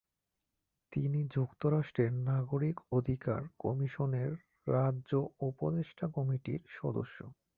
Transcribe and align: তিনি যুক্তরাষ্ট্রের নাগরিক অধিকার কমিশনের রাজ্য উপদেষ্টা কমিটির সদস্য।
তিনি 0.93 1.19
যুক্তরাষ্ট্রের 1.35 2.11
নাগরিক 2.29 2.77
অধিকার 2.91 3.41
কমিশনের 3.59 4.31
রাজ্য 4.67 5.11
উপদেষ্টা 5.49 6.05
কমিটির 6.15 6.61
সদস্য। 6.77 7.17